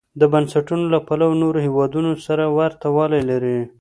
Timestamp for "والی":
2.95-3.21